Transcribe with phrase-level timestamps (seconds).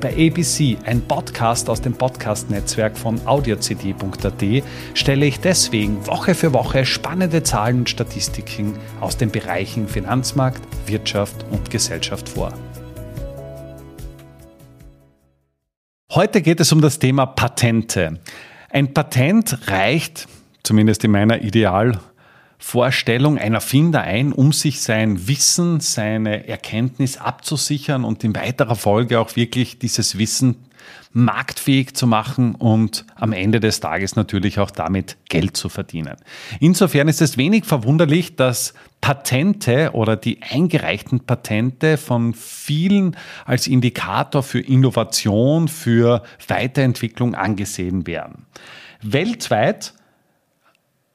[0.00, 6.84] Bei ABC, ein Podcast aus dem Podcast-Netzwerk von audiocd.at, stelle ich deswegen Woche für Woche
[6.84, 12.52] spannende Zahlen und Statistiken aus den Bereichen Finanzmarkt, Wirtschaft und Gesellschaft vor.
[16.12, 18.20] Heute geht es um das Thema Patente.
[18.70, 20.28] Ein Patent reicht,
[20.62, 21.98] zumindest in meiner Ideal-
[22.58, 29.20] Vorstellung ein Erfinder ein, um sich sein Wissen, seine Erkenntnis abzusichern und in weiterer Folge
[29.20, 30.56] auch wirklich dieses Wissen
[31.12, 36.16] marktfähig zu machen und am Ende des Tages natürlich auch damit Geld zu verdienen.
[36.60, 44.42] Insofern ist es wenig verwunderlich, dass Patente oder die eingereichten Patente von vielen als Indikator
[44.42, 48.44] für Innovation, für Weiterentwicklung angesehen werden.
[49.00, 49.94] Weltweit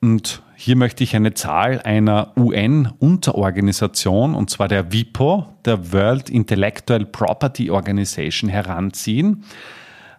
[0.01, 7.05] und hier möchte ich eine Zahl einer UN-Unterorganisation, und zwar der WIPO, der World Intellectual
[7.05, 9.43] Property Organization, heranziehen.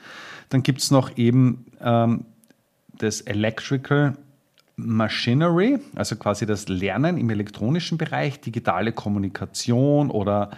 [0.48, 2.24] Dann gibt es noch eben ähm,
[2.98, 4.16] das Electrical
[4.76, 10.50] Machinery, also quasi das Lernen im elektronischen Bereich, digitale Kommunikation oder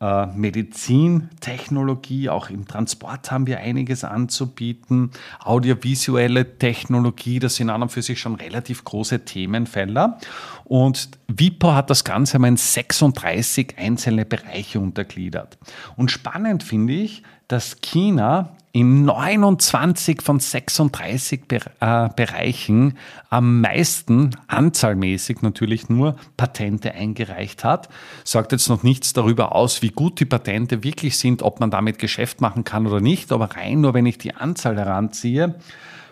[0.00, 7.90] äh, Medizintechnologie, auch im Transport haben wir einiges anzubieten, audiovisuelle Technologie, das sind an und
[7.90, 10.18] für sich schon relativ große Themenfelder.
[10.64, 15.56] Und WIPO hat das Ganze mal in 36 einzelne Bereiche untergliedert.
[15.96, 21.40] Und spannend finde ich, dass China in 29 von 36
[21.80, 22.98] äh, Bereichen
[23.30, 27.88] am meisten, anzahlmäßig natürlich nur, Patente eingereicht hat.
[28.22, 31.98] Sagt jetzt noch nichts darüber aus, wie gut die Patente wirklich sind, ob man damit
[31.98, 35.54] Geschäft machen kann oder nicht, aber rein nur, wenn ich die Anzahl heranziehe,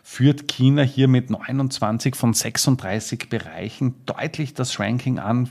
[0.03, 5.51] führt China hier mit 29 von 36 Bereichen deutlich das Ranking an,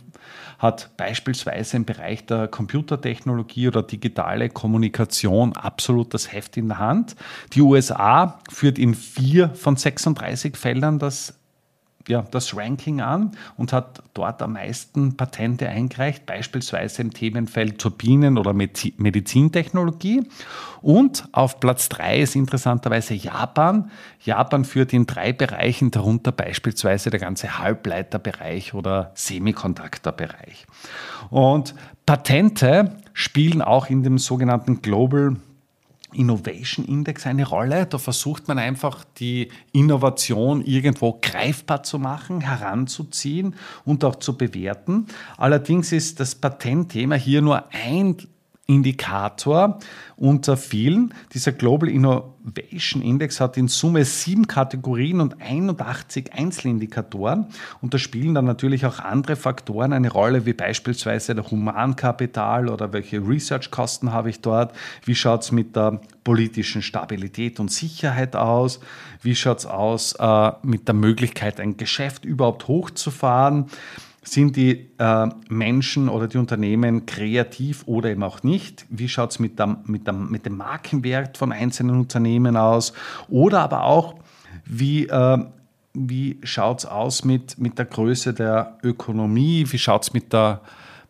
[0.59, 7.15] hat beispielsweise im Bereich der Computertechnologie oder digitale Kommunikation absolut das Heft in der Hand.
[7.53, 11.39] Die USA führt in vier von 36 Feldern das
[12.07, 18.37] ja, das Ranking an und hat dort am meisten Patente eingereicht, beispielsweise im Themenfeld Turbinen
[18.37, 20.23] oder Medizintechnologie.
[20.81, 23.89] Und auf Platz drei ist interessanterweise Japan.
[24.21, 30.65] Japan führt in drei Bereichen, darunter beispielsweise der ganze Halbleiterbereich oder Semiconductor-Bereich.
[31.29, 31.73] Und
[32.05, 35.37] Patente spielen auch in dem sogenannten Global
[36.13, 37.85] Innovation Index eine Rolle.
[37.85, 43.55] Da versucht man einfach die Innovation irgendwo greifbar zu machen, heranzuziehen
[43.85, 45.07] und auch zu bewerten.
[45.37, 48.17] Allerdings ist das Patentthema hier nur ein
[48.65, 49.79] Indikator
[50.15, 51.13] unter vielen.
[51.33, 57.47] Dieser Global Innovation Index hat in Summe sieben Kategorien und 81 Einzelindikatoren.
[57.81, 62.93] Und da spielen dann natürlich auch andere Faktoren eine Rolle, wie beispielsweise der Humankapital oder
[62.93, 64.73] welche Research-Kosten habe ich dort.
[65.03, 68.79] Wie schaut es mit der politischen Stabilität und Sicherheit aus?
[69.21, 73.65] Wie schaut es aus äh, mit der Möglichkeit, ein Geschäft überhaupt hochzufahren?
[74.23, 78.85] Sind die äh, Menschen oder die Unternehmen kreativ oder eben auch nicht?
[78.89, 82.93] Wie schaut es mit, mit, mit dem Markenwert von einzelnen Unternehmen aus?
[83.27, 84.15] Oder aber auch,
[84.65, 85.37] wie, äh,
[85.93, 89.65] wie schaut es aus mit, mit der Größe der Ökonomie?
[89.67, 90.61] Wie schaut es mit der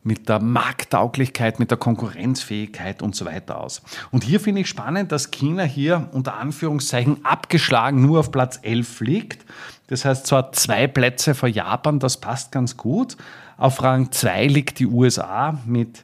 [0.03, 3.81] mit der Markttauglichkeit, mit der Konkurrenzfähigkeit und so weiter aus.
[4.11, 8.99] Und hier finde ich spannend, dass China hier unter Anführungszeichen abgeschlagen nur auf Platz 11
[9.01, 9.45] liegt.
[9.87, 13.17] Das heißt zwar zwei Plätze vor Japan, das passt ganz gut.
[13.57, 16.03] Auf Rang 2 liegt die USA mit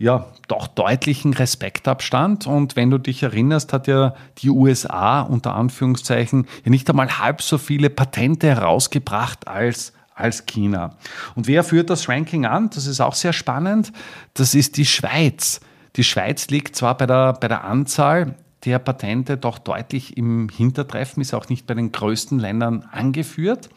[0.00, 2.46] ja, doch deutlichen Respektabstand.
[2.46, 7.58] Und wenn du dich erinnerst, hat ja die USA unter Anführungszeichen nicht einmal halb so
[7.58, 10.96] viele Patente herausgebracht als als China.
[11.34, 12.70] Und wer führt das Ranking an?
[12.70, 13.92] Das ist auch sehr spannend.
[14.34, 15.60] Das ist die Schweiz.
[15.96, 18.34] Die Schweiz liegt zwar bei der, bei der Anzahl
[18.64, 23.70] der Patente doch deutlich im Hintertreffen, ist auch nicht bei den größten Ländern angeführt.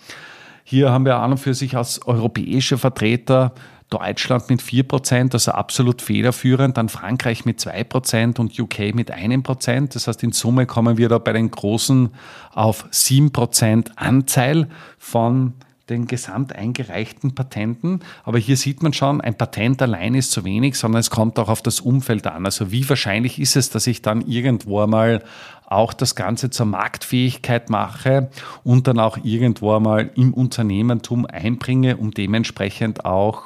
[0.64, 3.54] Hier haben wir an und für sich als europäische Vertreter
[3.90, 9.94] Deutschland mit 4%, also absolut federführend, dann Frankreich mit 2% und UK mit 1%.
[9.94, 12.10] Das heißt, in Summe kommen wir da bei den Großen
[12.54, 15.54] auf 7% Anteil von
[15.90, 18.00] den gesamt eingereichten Patenten.
[18.24, 21.50] Aber hier sieht man schon, ein Patent allein ist zu wenig, sondern es kommt auch
[21.50, 22.46] auf das Umfeld an.
[22.46, 25.24] Also wie wahrscheinlich ist es, dass ich dann irgendwo einmal
[25.66, 28.30] auch das Ganze zur Marktfähigkeit mache
[28.64, 33.44] und dann auch irgendwo einmal im Unternehmertum einbringe, um dementsprechend auch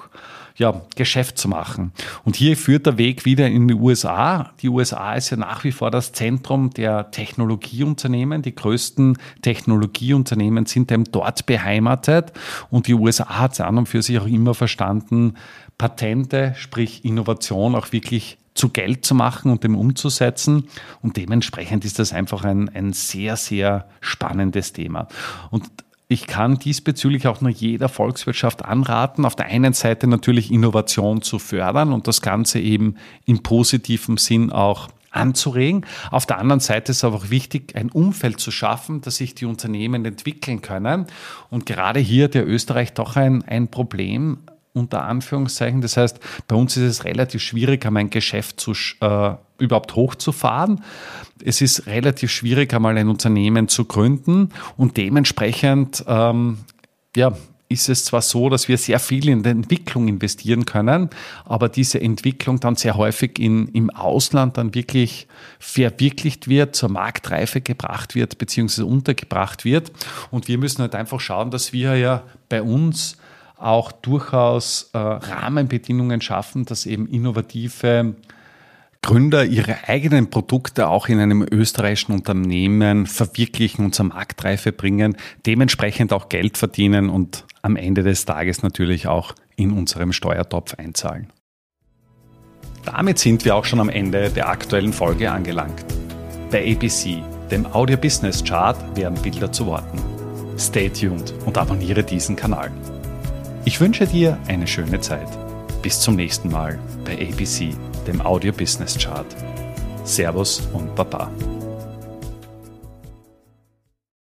[0.58, 1.92] ja, Geschäft zu machen.
[2.24, 4.52] Und hier führt der Weg wieder in die USA.
[4.62, 8.42] Die USA ist ja nach wie vor das Zentrum der Technologieunternehmen.
[8.42, 12.34] Die größten Technologieunternehmen sind eben dort beheimatet.
[12.72, 15.36] Und die USA hat es an und für sich auch immer verstanden,
[15.78, 20.68] Patente, sprich Innovation auch wirklich zu Geld zu machen und dem umzusetzen.
[21.04, 25.08] Und dementsprechend ist das einfach ein, ein sehr, sehr spannendes Thema.
[25.52, 25.70] Und
[26.08, 31.38] ich kann diesbezüglich auch nur jeder Volkswirtschaft anraten, auf der einen Seite natürlich Innovation zu
[31.38, 32.96] fördern und das Ganze eben
[33.26, 35.86] im positiven Sinn auch anzuregen.
[36.12, 39.36] Auf der anderen Seite ist es aber auch wichtig, ein Umfeld zu schaffen, dass sich
[39.36, 41.08] die Unternehmen entwickeln können.
[41.50, 44.38] Und gerade hier hat ja Österreich doch ein, ein Problem,
[44.74, 45.82] unter Anführungszeichen.
[45.82, 50.84] Das heißt, bei uns ist es relativ schwierig, einmal ein Geschäft zu, äh, überhaupt hochzufahren.
[51.44, 56.60] Es ist relativ schwierig, einmal ein Unternehmen zu gründen und dementsprechend ähm,
[57.16, 57.34] ja,
[57.70, 61.10] ist es zwar so, dass wir sehr viel in die Entwicklung investieren können,
[61.46, 65.28] aber diese Entwicklung dann sehr häufig in, im Ausland dann wirklich
[65.60, 69.92] verwirklicht wird, zur Marktreife gebracht wird, beziehungsweise untergebracht wird.
[70.32, 73.18] Und wir müssen halt einfach schauen, dass wir ja bei uns
[73.58, 78.16] auch durchaus äh, Rahmenbedingungen schaffen, dass eben innovative
[79.08, 85.16] Gründer ihre eigenen Produkte auch in einem österreichischen Unternehmen verwirklichen und zur Marktreife bringen,
[85.46, 91.32] dementsprechend auch Geld verdienen und am Ende des Tages natürlich auch in unserem Steuertopf einzahlen.
[92.84, 95.86] Damit sind wir auch schon am Ende der aktuellen Folge angelangt.
[96.52, 100.00] Bei ABC, dem Audio Business Chart, werden Bilder zu Worten.
[100.60, 102.72] Stay tuned und abonniere diesen Kanal.
[103.64, 105.30] Ich wünsche dir eine schöne Zeit.
[105.82, 107.74] Bis zum nächsten Mal bei ABC,
[108.08, 109.26] dem Audio Business Chart.
[110.04, 111.30] Servus und Baba.